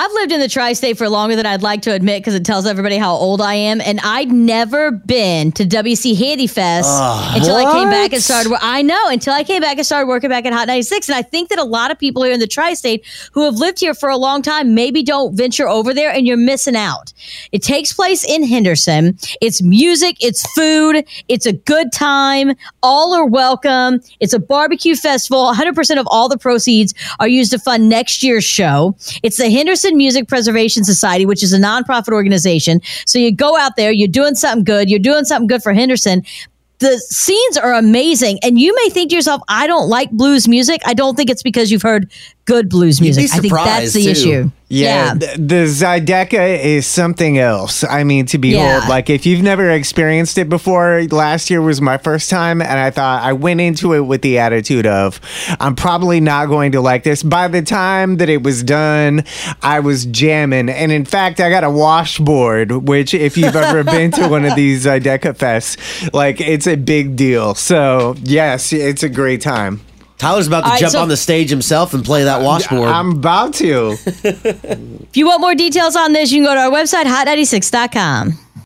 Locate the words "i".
3.42-3.52, 7.54-7.70, 8.62-8.80, 9.34-9.44, 11.16-11.20, 39.48-39.66, 40.86-40.94, 43.32-43.38, 47.82-48.04, 52.78-52.90, 53.24-53.32, 59.60-59.80, 61.40-61.50